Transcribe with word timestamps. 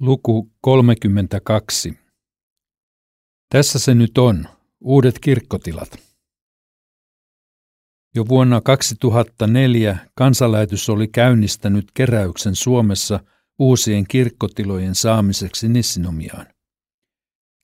Luku 0.00 0.50
32. 0.60 1.98
Tässä 3.52 3.78
se 3.78 3.94
nyt 3.94 4.18
on, 4.18 4.44
uudet 4.80 5.18
kirkkotilat. 5.18 5.98
Jo 8.14 8.28
vuonna 8.28 8.60
2004 8.60 9.98
kansanlähetys 10.14 10.88
oli 10.88 11.08
käynnistänyt 11.08 11.90
keräyksen 11.94 12.56
Suomessa 12.56 13.20
uusien 13.58 14.06
kirkkotilojen 14.08 14.94
saamiseksi 14.94 15.68
Nissinomiaan. 15.68 16.46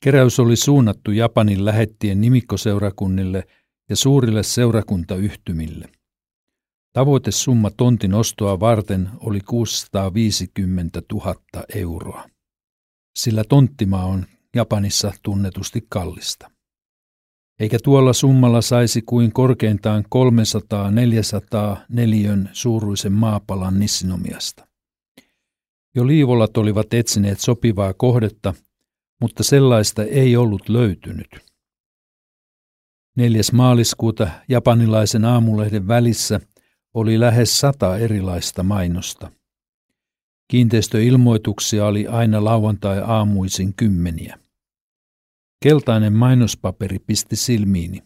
Keräys 0.05 0.41
oli 0.41 0.57
suunnattu 0.57 1.11
Japanin 1.11 1.65
lähettien 1.65 2.21
nimikkoseurakunnille 2.21 3.47
ja 3.89 3.97
suurille 3.97 4.43
seurakuntayhtymille. 4.43 5.89
Tavoitesumma 6.95 7.71
tontin 7.71 8.15
ostoa 8.15 8.61
varten 8.61 9.11
oli 9.21 9.41
650 9.41 11.03
000 11.13 11.35
euroa, 11.75 12.29
sillä 13.17 13.45
tonttimaa 13.45 14.05
on 14.05 14.27
Japanissa 14.57 15.13
tunnetusti 15.23 15.87
kallista. 15.89 16.51
Eikä 17.61 17.79
tuolla 17.83 18.13
summalla 18.13 18.63
saisi 18.63 19.03
kuin 19.03 19.33
korkeintaan 19.33 20.05
300-400 21.75 21.79
neliön 21.89 22.51
suuruisen 22.53 23.13
maapalan 23.13 23.79
Nissinomiasta. 23.79 24.67
Jo 25.95 26.07
liivolat 26.07 26.57
olivat 26.57 26.95
etsineet 26.95 27.41
sopivaa 27.41 27.95
kohdetta, 27.95 28.55
mutta 29.21 29.43
sellaista 29.43 30.03
ei 30.03 30.37
ollut 30.37 30.69
löytynyt. 30.69 31.29
4. 33.17 33.43
maaliskuuta 33.53 34.29
japanilaisen 34.49 35.25
aamulehden 35.25 35.89
välissä– 35.89 36.41
oli 36.95 37.21
lähes 37.21 37.61
sata 37.61 37.99
erilaista 37.99 38.63
mainosta. 38.63 39.31
Kiinteistöilmoituksia 40.51 41.87
oli 41.87 42.07
aina 42.07 42.45
lauantai-aamuisin 42.45 43.75
kymmeniä. 43.75 44.39
Keltainen 45.63 46.13
mainospaperi 46.13 46.99
pisti 46.99 47.37
silmiini. 47.37 48.03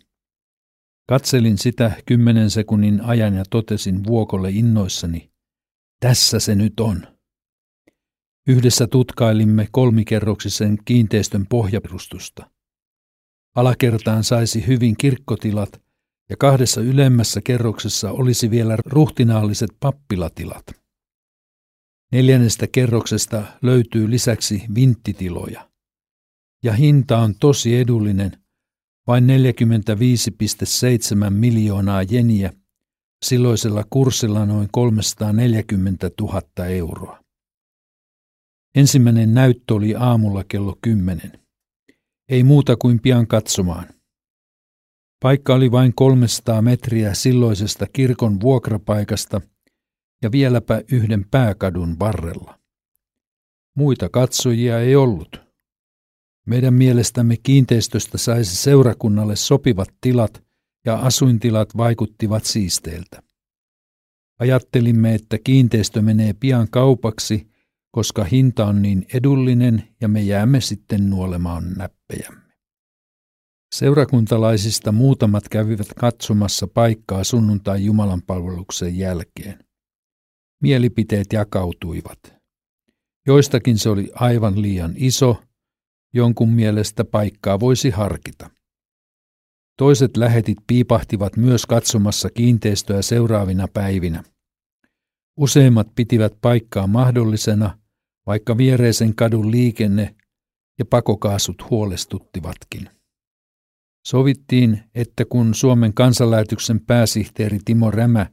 Katselin 1.08 1.58
sitä 1.58 1.92
kymmenen 2.06 2.50
sekunnin 2.50 3.00
ajan 3.00 3.34
ja 3.34 3.44
totesin 3.50 4.04
vuokolle 4.04 4.50
innoissani, 4.50 5.30
tässä 6.00 6.40
se 6.40 6.54
nyt 6.54 6.80
on. 6.80 7.06
Yhdessä 8.46 8.86
tutkailimme 8.86 9.68
kolmikerroksisen 9.70 10.78
kiinteistön 10.84 11.46
pohjaperustusta. 11.46 12.50
Alakertaan 13.56 14.24
saisi 14.24 14.66
hyvin 14.66 14.96
kirkkotilat 14.96 15.87
ja 16.30 16.36
kahdessa 16.36 16.80
ylemmässä 16.80 17.40
kerroksessa 17.40 18.10
olisi 18.10 18.50
vielä 18.50 18.76
ruhtinaalliset 18.86 19.70
pappilatilat. 19.80 20.66
Neljännestä 22.12 22.66
kerroksesta 22.66 23.42
löytyy 23.62 24.10
lisäksi 24.10 24.62
vinttitiloja. 24.74 25.70
Ja 26.64 26.72
hinta 26.72 27.18
on 27.18 27.34
tosi 27.40 27.76
edullinen, 27.76 28.32
vain 29.06 29.24
45,7 31.24 31.30
miljoonaa 31.30 32.02
jeniä, 32.02 32.52
silloisella 33.24 33.84
kurssilla 33.90 34.46
noin 34.46 34.68
340 34.72 36.10
000 36.20 36.66
euroa. 36.66 37.20
Ensimmäinen 38.74 39.34
näyttö 39.34 39.74
oli 39.74 39.94
aamulla 39.94 40.44
kello 40.44 40.78
10. 40.82 41.40
Ei 42.28 42.42
muuta 42.42 42.76
kuin 42.76 43.00
pian 43.00 43.26
katsomaan. 43.26 43.97
Paikka 45.22 45.54
oli 45.54 45.70
vain 45.70 45.94
300 45.94 46.62
metriä 46.62 47.14
silloisesta 47.14 47.86
kirkon 47.92 48.40
vuokrapaikasta 48.40 49.40
ja 50.22 50.32
vieläpä 50.32 50.82
yhden 50.92 51.24
pääkadun 51.30 51.98
varrella. 51.98 52.58
Muita 53.76 54.08
katsojia 54.08 54.80
ei 54.80 54.96
ollut. 54.96 55.40
Meidän 56.46 56.74
mielestämme 56.74 57.36
kiinteistöstä 57.42 58.18
saisi 58.18 58.56
seurakunnalle 58.56 59.36
sopivat 59.36 59.88
tilat 60.00 60.44
ja 60.84 60.96
asuintilat 60.96 61.76
vaikuttivat 61.76 62.44
siisteiltä. 62.44 63.22
Ajattelimme, 64.38 65.14
että 65.14 65.38
kiinteistö 65.44 66.02
menee 66.02 66.32
pian 66.32 66.68
kaupaksi, 66.70 67.50
koska 67.90 68.24
hinta 68.24 68.66
on 68.66 68.82
niin 68.82 69.06
edullinen 69.14 69.88
ja 70.00 70.08
me 70.08 70.22
jäämme 70.22 70.60
sitten 70.60 71.10
nuolemaan 71.10 71.72
näppejämme. 71.76 72.47
Seurakuntalaisista 73.74 74.92
muutamat 74.92 75.48
kävivät 75.48 75.94
katsomassa 75.94 76.66
paikkaa 76.66 77.24
sunnuntai 77.24 77.84
jumalanpalveluksen 77.84 78.98
jälkeen. 78.98 79.64
Mielipiteet 80.62 81.32
jakautuivat. 81.32 82.18
Joistakin 83.26 83.78
se 83.78 83.88
oli 83.88 84.10
aivan 84.14 84.62
liian 84.62 84.92
iso, 84.96 85.42
jonkun 86.14 86.50
mielestä 86.50 87.04
paikkaa 87.04 87.60
voisi 87.60 87.90
harkita. 87.90 88.50
Toiset 89.78 90.16
lähetit 90.16 90.58
piipahtivat 90.66 91.36
myös 91.36 91.66
katsomassa 91.66 92.30
kiinteistöä 92.30 93.02
seuraavina 93.02 93.68
päivinä. 93.68 94.24
Useimmat 95.36 95.88
pitivät 95.94 96.32
paikkaa 96.40 96.86
mahdollisena, 96.86 97.78
vaikka 98.26 98.56
viereisen 98.56 99.14
kadun 99.14 99.50
liikenne 99.50 100.14
ja 100.78 100.84
pakokaasut 100.84 101.70
huolestuttivatkin. 101.70 102.97
Sovittiin, 104.06 104.82
että 104.94 105.24
kun 105.24 105.54
Suomen 105.54 105.94
kansanlähetyksen 105.94 106.80
pääsihteeri 106.80 107.58
Timo 107.64 107.90
Rämä 107.90 108.26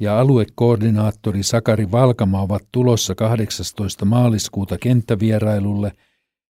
ja 0.00 0.20
aluekoordinaattori 0.20 1.42
Sakari 1.42 1.90
Valkama 1.90 2.40
ovat 2.40 2.62
tulossa 2.72 3.14
18. 3.14 4.04
maaliskuuta 4.04 4.78
kenttävierailulle, 4.78 5.92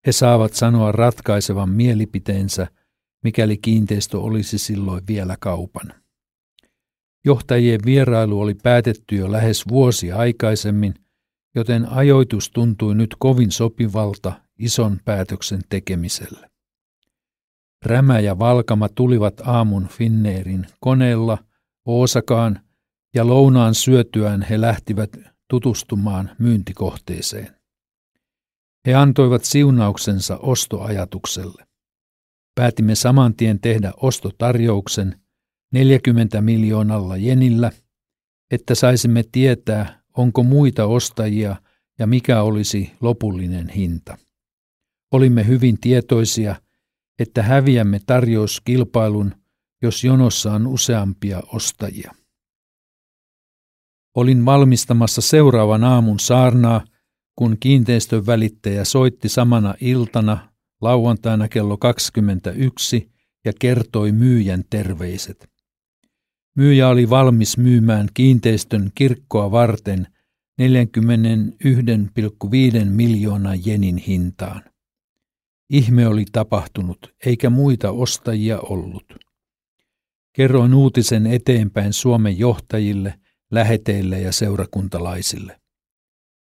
he 0.07 0.13
saavat 0.13 0.55
sanoa 0.55 0.93
ratkaisevan 0.93 1.71
mielipiteensä, 1.71 2.67
mikäli 3.25 3.57
kiinteistö 3.57 4.21
olisi 4.21 4.59
silloin 4.59 5.03
vielä 5.09 5.37
kaupan. 5.41 5.95
Johtajien 7.25 7.81
vierailu 7.87 8.41
oli 8.41 8.55
päätetty 8.55 9.17
jo 9.17 9.33
lähes 9.33 9.69
vuosi 9.69 10.13
aikaisemmin, 10.13 10.95
joten 11.55 11.89
ajoitus 11.89 12.51
tuntui 12.51 12.95
nyt 12.95 13.17
kovin 13.19 13.51
sopivalta 13.51 14.33
ison 14.59 15.01
päätöksen 15.05 15.61
tekemiselle. 15.69 16.52
Rämä 17.85 18.21
ja 18.21 18.39
Valkama 18.39 18.89
tulivat 18.89 19.41
aamun 19.45 19.89
Finneerin 19.89 20.67
koneella 20.81 21.39
Oosakaan 21.85 22.61
ja 23.15 23.27
lounaan 23.27 23.75
syötyään 23.75 24.43
he 24.43 24.61
lähtivät 24.61 25.11
tutustumaan 25.49 26.31
myyntikohteeseen. 26.39 27.57
He 28.87 28.95
antoivat 28.95 29.45
siunauksensa 29.45 30.37
ostoajatukselle. 30.37 31.67
Päätimme 32.55 32.95
saman 32.95 33.35
tien 33.35 33.61
tehdä 33.61 33.93
ostotarjouksen 33.97 35.21
40 35.73 36.41
miljoonalla 36.41 37.17
jenillä, 37.17 37.71
että 38.51 38.75
saisimme 38.75 39.25
tietää, 39.33 40.03
onko 40.17 40.43
muita 40.43 40.87
ostajia 40.87 41.57
ja 41.99 42.07
mikä 42.07 42.43
olisi 42.43 42.93
lopullinen 43.01 43.69
hinta. 43.69 44.19
Olimme 45.13 45.47
hyvin 45.47 45.81
tietoisia, 45.81 46.57
että 47.19 47.43
häviämme 47.43 48.01
tarjouskilpailun, 48.07 49.35
jos 49.83 50.05
jonossa 50.05 50.53
on 50.53 50.67
useampia 50.67 51.43
ostajia. 51.53 52.13
Olin 54.17 54.45
valmistamassa 54.45 55.21
seuraavan 55.21 55.85
aamun 55.85 56.21
saarnaa, 56.21 56.85
kun 57.37 57.57
kiinteistön 57.61 58.27
välittäjä 58.27 58.85
soitti 58.85 59.29
samana 59.29 59.75
iltana 59.81 60.53
lauantaina 60.81 61.49
kello 61.49 61.77
21 61.77 63.11
ja 63.45 63.53
kertoi 63.59 64.13
myyjän 64.13 64.65
terveiset. 64.71 65.53
Myyjä 66.57 66.89
oli 66.89 67.11
valmis 67.11 67.59
myymään 67.59 68.09
kiinteistön 68.15 68.91
kirkkoa 68.95 69.51
varten 69.51 70.07
41,5 70.63 72.85
miljoonan 72.85 73.67
jenin 73.67 73.97
hintaan. 73.97 74.72
Ihme 75.71 76.07
oli 76.09 76.25
tapahtunut, 76.33 77.15
eikä 77.27 77.51
muita 77.51 77.91
ostajia 77.91 78.59
ollut. 78.59 79.05
Kerroin 80.33 80.75
uutisen 80.75 81.27
eteenpäin 81.27 81.93
Suomen 81.93 82.39
johtajille, 82.39 83.15
läheteille 83.51 84.21
ja 84.21 84.33
seurakuntalaisille. 84.33 85.61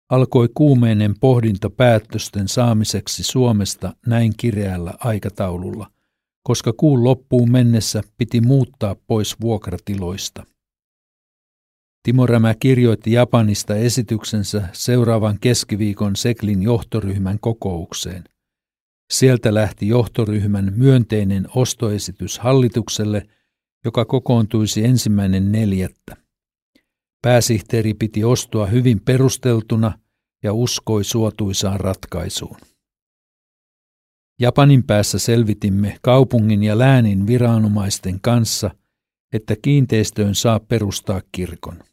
Alkoi 0.10 0.50
kuumeinen 0.54 1.20
pohdinta 1.20 1.70
päätösten 1.70 2.48
saamiseksi 2.48 3.24
Suomesta 3.24 3.94
näin 4.06 4.34
kireällä 4.38 4.94
aikataululla, 5.00 5.92
koska 6.44 6.74
kuun 6.74 7.04
loppuun 7.04 7.52
mennessä 7.52 8.04
piti 8.18 8.42
muuttaa 8.42 8.96
pois 9.08 9.42
vuokratiloista. 9.42 10.46
Timo 12.04 12.26
Rämä 12.26 12.56
kirjoitti 12.60 13.12
Japanista 13.12 13.76
esityksensä 13.76 14.70
seuraavan 14.74 15.38
keskiviikon 15.42 16.16
Seklin 16.16 16.64
johtoryhmän 16.64 17.40
kokoukseen– 17.40 18.24
Sieltä 19.12 19.54
lähti 19.54 19.88
johtoryhmän 19.88 20.74
myönteinen 20.76 21.48
ostoesitys 21.56 22.40
hallitukselle, 22.40 23.28
joka 23.86 24.06
kokoontuisi 24.06 24.86
ensimmäinen 24.86 25.52
neljättä. 25.52 26.18
Pääsihteeri 27.22 27.94
piti 27.94 28.24
ostoa 28.24 28.66
hyvin 28.66 29.00
perusteltuna 29.00 30.00
ja 30.44 30.54
uskoi 30.54 31.04
suotuisaan 31.04 31.80
ratkaisuun. 31.80 32.58
Japanin 34.40 34.84
päässä 34.84 35.20
selvitimme 35.20 35.98
kaupungin 36.02 36.64
ja 36.64 36.78
läänin 36.78 37.28
viranomaisten 37.28 38.22
kanssa, 38.22 38.72
että 39.34 39.56
kiinteistöön 39.62 40.36
saa 40.36 40.60
perustaa 40.60 41.22
kirkon. 41.32 41.84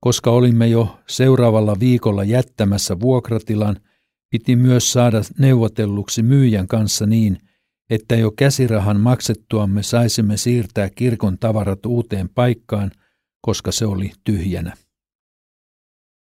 Koska 0.00 0.30
olimme 0.30 0.66
jo 0.66 0.98
seuraavalla 1.06 1.80
viikolla 1.80 2.24
jättämässä 2.24 3.00
vuokratilan, 3.00 3.76
piti 4.34 4.56
myös 4.56 4.92
saada 4.92 5.20
neuvotelluksi 5.38 6.22
myyjän 6.22 6.68
kanssa 6.68 7.06
niin, 7.06 7.38
että 7.90 8.16
jo 8.16 8.30
käsirahan 8.30 9.00
maksettuamme 9.00 9.82
saisimme 9.82 10.36
siirtää 10.36 10.90
kirkon 10.90 11.38
tavarat 11.38 11.86
uuteen 11.86 12.28
paikkaan, 12.28 12.90
koska 13.40 13.72
se 13.72 13.86
oli 13.86 14.12
tyhjänä. 14.24 14.76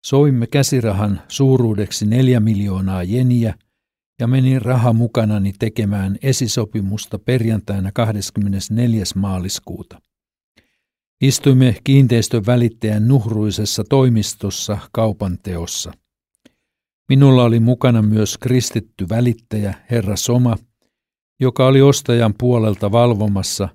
Soimme 0.06 0.48
käsirahan 0.48 1.22
suuruudeksi 1.28 2.06
neljä 2.06 2.40
miljoonaa 2.40 3.04
jeniä 3.04 3.56
ja 4.20 4.28
menin 4.28 4.62
raha 4.62 4.94
mukanani 4.94 5.54
tekemään 5.60 6.18
esisopimusta 6.24 7.20
perjantaina 7.20 7.92
24. 7.92 9.04
maaliskuuta. 9.16 10.02
Istuimme 11.22 11.76
kiinteistön 11.84 12.46
välittäjän 12.46 13.08
nuhruisessa 13.08 13.84
toimistossa 13.84 14.78
kaupan 14.92 15.38
teossa. 15.44 15.92
Minulla 17.10 17.44
oli 17.44 17.60
mukana 17.60 18.02
myös 18.02 18.38
kristitty 18.38 19.10
välittäjä, 19.10 19.74
herra 19.92 20.16
Soma, 20.16 20.56
joka 21.40 21.68
oli 21.68 21.82
ostajan 21.82 22.34
puolelta 22.38 22.92
valvomassa, 22.92 23.70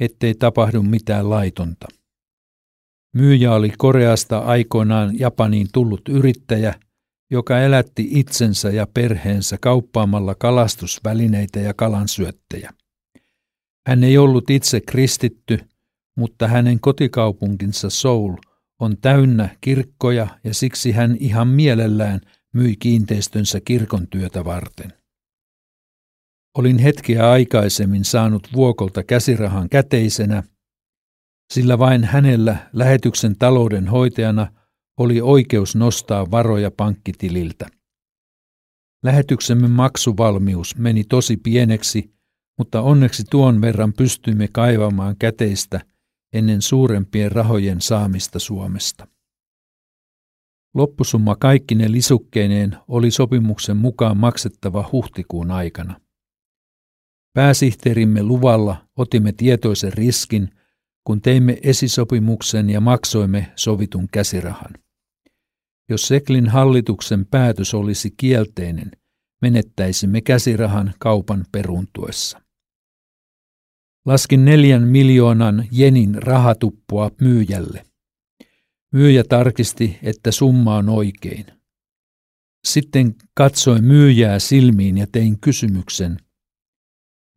ettei 0.00 0.34
tapahdu 0.34 0.82
mitään 0.82 1.30
laitonta. 1.30 1.88
Myyjä 3.16 3.54
oli 3.54 3.72
Koreasta 3.78 4.38
aikoinaan 4.38 5.18
Japaniin 5.18 5.68
tullut 5.72 6.08
yrittäjä, 6.08 6.74
joka 7.30 7.60
elätti 7.60 8.08
itsensä 8.10 8.70
ja 8.70 8.86
perheensä 8.94 9.58
kauppaamalla 9.60 10.34
kalastusvälineitä 10.34 11.60
ja 11.60 11.74
kalansyöttejä. 11.74 12.70
Hän 13.86 14.04
ei 14.04 14.18
ollut 14.18 14.50
itse 14.50 14.80
kristitty, 14.80 15.58
mutta 16.16 16.48
hänen 16.48 16.80
kotikaupunkinsa 16.80 17.90
Seoul 17.90 18.36
on 18.80 18.96
täynnä 19.00 19.56
kirkkoja 19.60 20.26
ja 20.44 20.54
siksi 20.54 20.92
hän 20.92 21.16
ihan 21.20 21.48
mielellään 21.48 22.20
myi 22.54 22.76
kiinteistönsä 22.76 23.60
kirkon 23.60 24.08
työtä 24.08 24.44
varten. 24.44 24.92
Olin 26.58 26.78
hetkeä 26.78 27.30
aikaisemmin 27.30 28.04
saanut 28.04 28.48
vuokolta 28.54 29.02
käsirahan 29.02 29.68
käteisenä, 29.68 30.42
sillä 31.52 31.78
vain 31.78 32.04
hänellä 32.04 32.70
lähetyksen 32.72 33.38
talouden 33.38 33.88
hoitajana 33.88 34.52
oli 34.98 35.20
oikeus 35.20 35.76
nostaa 35.76 36.30
varoja 36.30 36.70
pankkitililtä. 36.70 37.66
Lähetyksemme 39.04 39.68
maksuvalmius 39.68 40.76
meni 40.76 41.04
tosi 41.04 41.36
pieneksi, 41.36 42.14
mutta 42.58 42.82
onneksi 42.82 43.24
tuon 43.30 43.60
verran 43.60 43.92
pystyimme 43.92 44.48
kaivamaan 44.52 45.16
käteistä 45.18 45.80
ennen 46.32 46.62
suurempien 46.62 47.32
rahojen 47.32 47.80
saamista 47.80 48.38
Suomesta. 48.38 49.06
Loppusumma 50.74 51.36
kaikkine 51.36 51.92
lisukkeineen 51.92 52.76
oli 52.88 53.10
sopimuksen 53.10 53.76
mukaan 53.76 54.16
maksettava 54.16 54.88
huhtikuun 54.92 55.50
aikana. 55.50 56.00
Pääsihteerimme 57.34 58.22
luvalla 58.22 58.86
otimme 58.96 59.32
tietoisen 59.32 59.92
riskin, 59.92 60.50
kun 61.04 61.20
teimme 61.20 61.58
esisopimuksen 61.62 62.70
ja 62.70 62.80
maksoimme 62.80 63.52
sovitun 63.56 64.08
käsirahan. 64.12 64.72
Jos 65.88 66.08
Seklin 66.08 66.48
hallituksen 66.48 67.26
päätös 67.26 67.74
olisi 67.74 68.14
kielteinen, 68.16 68.90
menettäisimme 69.42 70.20
käsirahan 70.20 70.94
kaupan 70.98 71.44
peruntuessa. 71.52 72.42
Laskin 74.06 74.44
neljän 74.44 74.82
miljoonan 74.82 75.64
jenin 75.72 76.22
rahatuppua 76.22 77.10
myyjälle. 77.20 77.84
Myyjä 78.92 79.24
tarkisti, 79.28 79.98
että 80.02 80.30
summa 80.30 80.76
on 80.76 80.88
oikein. 80.88 81.46
Sitten 82.64 83.14
katsoin 83.34 83.84
myyjää 83.84 84.38
silmiin 84.38 84.98
ja 84.98 85.06
tein 85.12 85.40
kysymyksen. 85.40 86.16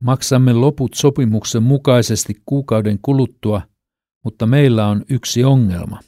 Maksamme 0.01 0.53
loput 0.53 0.93
sopimuksen 0.93 1.63
mukaisesti 1.63 2.41
kuukauden 2.45 2.99
kuluttua, 3.01 3.61
mutta 4.23 4.45
meillä 4.45 4.87
on 4.87 5.05
yksi 5.09 5.43
ongelma. 5.43 5.99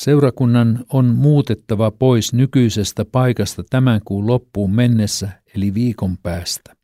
Seurakunnan 0.00 0.84
on 0.92 1.06
muutettava 1.06 1.90
pois 1.90 2.32
nykyisestä 2.32 3.04
paikasta 3.04 3.62
tämän 3.70 4.00
kuun 4.04 4.26
loppuun 4.26 4.74
mennessä, 4.74 5.42
eli 5.54 5.74
viikon 5.74 6.18
päästä. 6.22 6.76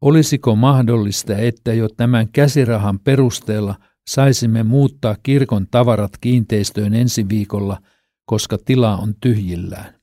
Olisiko 0.00 0.56
mahdollista, 0.56 1.36
että 1.36 1.74
jo 1.74 1.88
tämän 1.88 2.28
käsirahan 2.28 3.00
perusteella 3.00 3.74
saisimme 4.08 4.62
muuttaa 4.62 5.16
kirkon 5.22 5.66
tavarat 5.70 6.18
kiinteistöön 6.20 6.94
ensi 6.94 7.28
viikolla, 7.28 7.82
koska 8.26 8.58
tila 8.58 8.96
on 8.96 9.14
tyhjillään? 9.20 10.00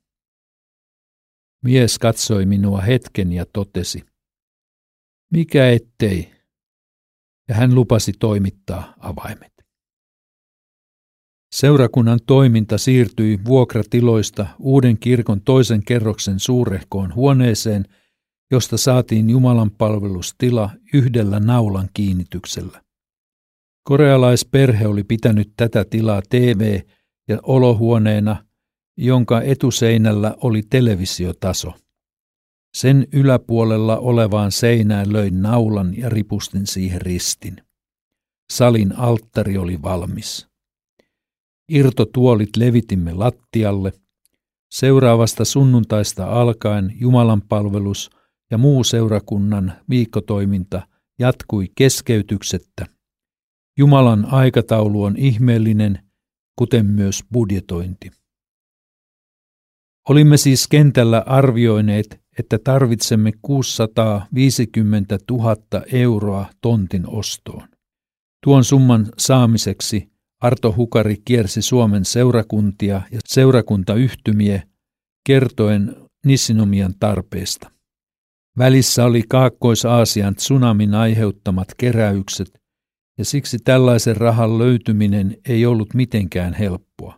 Mies 1.63 2.00
katsoi 2.00 2.45
minua 2.45 2.81
hetken 2.81 3.31
ja 3.31 3.45
totesi, 3.53 4.06
mikä 5.31 5.69
ettei, 5.69 6.31
ja 7.50 7.56
hän 7.56 7.75
lupasi 7.75 8.13
toimittaa 8.19 8.94
avaimet. 9.00 9.51
Seurakunnan 11.56 12.19
toiminta 12.27 12.77
siirtyi 12.77 13.39
vuokratiloista 13.45 14.48
uuden 14.59 14.98
kirkon 14.98 15.42
toisen 15.42 15.86
kerroksen 15.86 16.39
suurehkoon 16.39 17.15
huoneeseen, 17.15 17.86
josta 18.51 18.77
saatiin 18.77 19.30
Jumalan 19.30 19.71
palvelustila 19.71 20.69
yhdellä 20.94 21.39
naulan 21.39 21.89
kiinnityksellä. 21.94 22.83
Korealaisperhe 23.83 24.87
oli 24.87 25.03
pitänyt 25.03 25.51
tätä 25.57 25.85
tilaa 25.85 26.21
TV- 26.29 26.79
ja 27.27 27.39
olohuoneena, 27.43 28.45
jonka 28.97 29.41
etuseinällä 29.41 30.35
oli 30.41 30.61
televisiotaso. 30.69 31.73
Sen 32.77 33.07
yläpuolella 33.13 33.97
olevaan 33.97 34.51
seinään 34.51 35.13
löin 35.13 35.41
naulan 35.41 35.97
ja 35.97 36.09
ripustin 36.09 36.67
siihen 36.67 37.01
ristin. 37.01 37.57
Salin 38.51 38.97
alttari 38.97 39.57
oli 39.57 39.81
valmis. 39.81 40.47
Irtotuolit 41.69 42.49
levitimme 42.57 43.13
lattialle. 43.13 43.93
Seuraavasta 44.71 45.45
sunnuntaista 45.45 46.25
alkaen 46.25 46.93
Jumalan 46.99 47.41
palvelus 47.41 48.09
ja 48.51 48.57
muu 48.57 48.83
seurakunnan 48.83 49.73
viikkotoiminta 49.89 50.88
jatkui 51.19 51.67
keskeytyksettä. 51.75 52.85
Jumalan 53.77 54.25
aikataulu 54.25 55.03
on 55.03 55.17
ihmeellinen, 55.17 55.99
kuten 56.55 56.85
myös 56.85 57.23
budjetointi. 57.33 58.11
Olimme 60.09 60.37
siis 60.37 60.67
kentällä 60.67 61.23
arvioineet, 61.25 62.21
että 62.39 62.59
tarvitsemme 62.63 63.31
650 63.41 65.17
000 65.31 65.55
euroa 65.93 66.45
tontin 66.61 67.03
ostoon. 67.07 67.67
Tuon 68.43 68.63
summan 68.63 69.07
saamiseksi 69.17 70.11
Arto 70.41 70.73
Hukari 70.77 71.15
kiersi 71.25 71.61
Suomen 71.61 72.05
seurakuntia 72.05 73.01
ja 73.11 73.19
seurakuntayhtymiä 73.25 74.63
kertoen 75.27 75.95
Nissinomian 76.25 76.93
tarpeesta. 76.99 77.71
Välissä 78.57 79.05
oli 79.05 79.23
Kaakkois-Aasian 79.29 80.35
tsunamin 80.35 80.95
aiheuttamat 80.95 81.67
keräykset, 81.77 82.61
ja 83.21 83.25
siksi 83.25 83.59
tällaisen 83.59 84.17
rahan 84.17 84.57
löytyminen 84.57 85.37
ei 85.49 85.65
ollut 85.65 85.93
mitenkään 85.93 86.53
helppoa. 86.53 87.17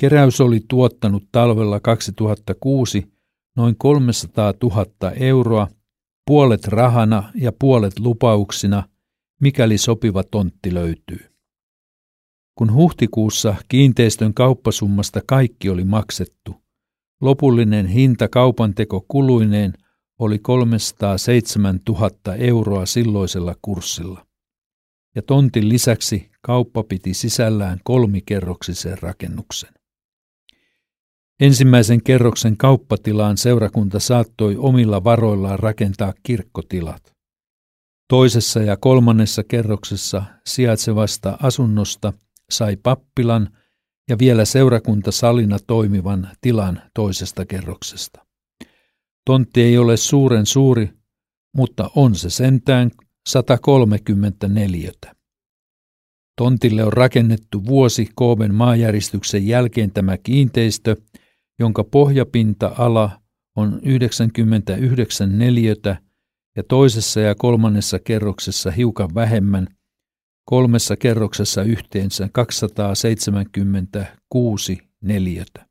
Keräys 0.00 0.40
oli 0.40 0.60
tuottanut 0.68 1.24
talvella 1.32 1.80
2006 1.80 3.12
noin 3.56 3.76
300 3.76 4.54
000 4.62 5.12
euroa, 5.12 5.68
puolet 6.26 6.68
rahana 6.68 7.32
ja 7.34 7.52
puolet 7.52 7.98
lupauksina, 7.98 8.82
mikäli 9.40 9.78
sopiva 9.78 10.22
tontti 10.24 10.74
löytyy. 10.74 11.20
Kun 12.54 12.72
huhtikuussa 12.72 13.54
kiinteistön 13.68 14.34
kauppasummasta 14.34 15.20
kaikki 15.26 15.68
oli 15.68 15.84
maksettu, 15.84 16.54
lopullinen 17.20 17.86
hinta 17.86 18.28
kaupanteko 18.28 19.04
kuluineen 19.08 19.72
oli 20.18 20.38
307 20.38 21.80
000 21.88 22.34
euroa 22.34 22.86
silloisella 22.86 23.54
kurssilla. 23.62 24.29
Ja 25.14 25.22
tontin 25.22 25.68
lisäksi 25.68 26.30
kauppa 26.42 26.82
piti 26.82 27.14
sisällään 27.14 27.80
kolmikerroksisen 27.84 28.98
rakennuksen. 29.02 29.70
Ensimmäisen 31.40 32.02
kerroksen 32.02 32.56
kauppatilaan 32.56 33.36
seurakunta 33.36 34.00
saattoi 34.00 34.56
omilla 34.56 35.04
varoillaan 35.04 35.58
rakentaa 35.58 36.14
kirkkotilat. 36.22 37.16
Toisessa 38.08 38.60
ja 38.60 38.76
kolmannessa 38.76 39.44
kerroksessa 39.44 40.22
sijaitsevasta 40.46 41.38
asunnosta 41.42 42.12
sai 42.50 42.76
pappilan 42.76 43.48
ja 44.08 44.18
vielä 44.18 44.44
seurakuntasalina 44.44 45.58
toimivan 45.66 46.28
tilan 46.40 46.82
toisesta 46.94 47.46
kerroksesta. 47.46 48.26
Tontti 49.26 49.62
ei 49.62 49.78
ole 49.78 49.96
suuren 49.96 50.46
suuri, 50.46 50.90
mutta 51.56 51.90
on 51.96 52.14
se 52.14 52.30
sentään 52.30 52.90
134. 53.30 54.92
Tontille 56.36 56.84
on 56.84 56.92
rakennettu 56.92 57.66
vuosi 57.66 58.08
Kooben 58.14 58.54
maajäristyksen 58.54 59.46
jälkeen 59.46 59.90
tämä 59.90 60.18
kiinteistö, 60.18 60.96
jonka 61.58 61.84
pohjapinta-ala 61.84 63.20
on 63.56 63.80
99 63.82 65.38
neliötä 65.38 65.96
ja 66.56 66.62
toisessa 66.62 67.20
ja 67.20 67.34
kolmannessa 67.34 67.98
kerroksessa 67.98 68.70
hiukan 68.70 69.14
vähemmän, 69.14 69.68
kolmessa 70.44 70.96
kerroksessa 70.96 71.62
yhteensä 71.62 72.28
276 72.32 74.78
neliötä. 75.02 75.66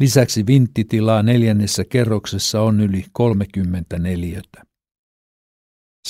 Lisäksi 0.00 0.46
vinttitilaa 0.46 1.22
neljännessä 1.22 1.84
kerroksessa 1.84 2.60
on 2.60 2.80
yli 2.80 3.04
30 3.12 3.98
neliötä. 3.98 4.71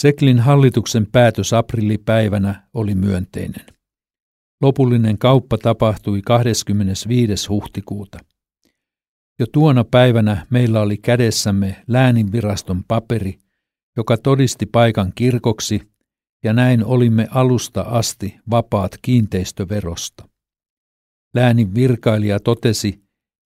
Seklin 0.02 0.38
hallituksen 0.38 1.06
päätös 1.12 1.52
aprillipäivänä 1.52 2.68
oli 2.74 2.94
myönteinen. 2.94 3.66
Lopullinen 4.62 5.18
kauppa 5.18 5.58
tapahtui 5.58 6.22
25. 6.22 7.48
huhtikuuta. 7.48 8.18
Jo 9.38 9.46
tuona 9.52 9.84
päivänä 9.84 10.46
meillä 10.50 10.80
oli 10.80 10.96
kädessämme 10.96 11.82
lääninviraston 11.86 12.84
paperi, 12.88 13.38
joka 13.96 14.16
todisti 14.16 14.66
paikan 14.66 15.12
kirkoksi, 15.14 15.80
ja 16.44 16.52
näin 16.52 16.84
olimme 16.84 17.28
alusta 17.30 17.80
asti 17.80 18.36
vapaat 18.50 18.96
kiinteistöverosta. 19.02 20.28
Läänin 21.34 21.74
virkailija 21.74 22.40
totesi, 22.40 23.02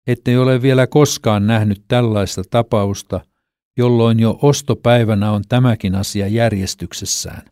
ettei 0.07 0.37
ole 0.37 0.63
vielä 0.63 0.87
koskaan 0.87 1.47
nähnyt 1.47 1.85
tällaista 1.89 2.43
tapausta– 2.51 3.21
jolloin 3.77 4.21
jo 4.21 4.39
ostopäivänä 4.43 5.33
on 5.33 5.43
tämäkin 5.49 5.95
asia 5.95 6.29
järjestyksessään. 6.29 7.43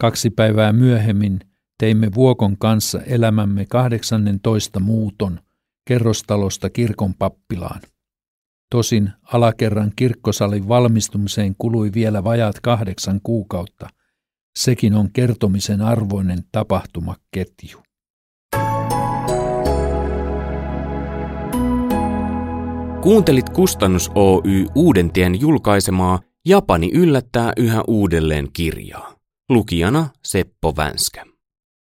Kaksi 0.00 0.30
päivää 0.30 0.72
myöhemmin 0.72 1.40
teimme 1.78 2.14
Vuokon 2.14 2.58
kanssa 2.58 3.00
elämämme 3.02 3.66
18 3.66 4.80
muuton 4.80 5.40
kerrostalosta 5.88 6.70
kirkon 6.70 7.14
pappilaan. 7.14 7.80
Tosin 8.70 9.10
alakerran 9.22 9.92
kirkkosalin 9.96 10.68
valmistumiseen 10.68 11.54
kului 11.58 11.90
vielä 11.94 12.24
vajaat 12.24 12.60
kahdeksan 12.60 13.20
kuukautta. 13.22 13.88
Sekin 14.58 14.94
on 14.94 15.12
kertomisen 15.12 15.80
arvoinen 15.80 16.38
tapahtumaketju. 16.52 17.87
Kuuntelit 23.02 23.50
Kustannus 23.50 24.10
Oy 24.14 24.66
Uudentien 24.74 25.40
julkaisemaa 25.40 26.20
Japani 26.46 26.90
yllättää 26.94 27.52
yhä 27.56 27.82
uudelleen 27.86 28.48
kirjaa. 28.52 29.14
Lukijana 29.48 30.08
Seppo 30.22 30.76
Vänskä. 30.76 31.27